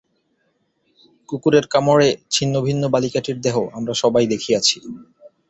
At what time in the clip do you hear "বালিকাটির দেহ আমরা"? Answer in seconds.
2.93-3.93